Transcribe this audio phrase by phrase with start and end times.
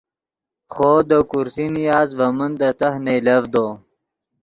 [0.71, 3.67] خوو دے کرسی نیاست ڤے من دے تہہ نئیلڤدو